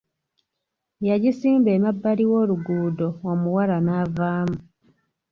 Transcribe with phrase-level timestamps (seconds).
[1.09, 4.57] Yagisimba emabbali w'oluguudo omuwala n'avaamu.